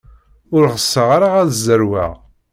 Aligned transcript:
Ur 0.55 0.63
ɣseɣ 0.75 1.07
ara 1.15 1.27
ad 1.41 1.49
zerweɣ. 1.65 2.11